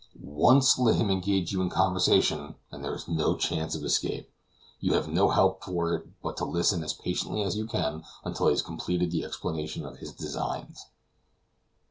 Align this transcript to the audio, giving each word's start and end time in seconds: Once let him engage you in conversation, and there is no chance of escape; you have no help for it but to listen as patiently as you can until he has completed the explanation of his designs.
Once 0.19 0.79
let 0.79 0.95
him 0.95 1.11
engage 1.11 1.51
you 1.51 1.61
in 1.61 1.69
conversation, 1.69 2.55
and 2.71 2.83
there 2.83 2.95
is 2.95 3.07
no 3.07 3.35
chance 3.37 3.75
of 3.75 3.83
escape; 3.83 4.31
you 4.79 4.93
have 4.95 5.07
no 5.07 5.29
help 5.29 5.63
for 5.63 5.93
it 5.93 6.07
but 6.23 6.35
to 6.35 6.43
listen 6.43 6.83
as 6.83 6.91
patiently 6.93 7.43
as 7.43 7.55
you 7.55 7.67
can 7.67 8.03
until 8.23 8.47
he 8.47 8.53
has 8.53 8.63
completed 8.63 9.11
the 9.11 9.23
explanation 9.23 9.85
of 9.85 9.97
his 9.97 10.11
designs. 10.11 10.87